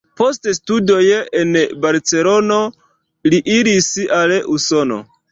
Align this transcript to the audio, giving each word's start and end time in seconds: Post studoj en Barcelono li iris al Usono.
Post 0.19 0.47
studoj 0.57 1.01
en 1.41 1.51
Barcelono 1.83 2.57
li 3.33 3.41
iris 3.57 3.91
al 4.21 4.33
Usono. 4.57 4.99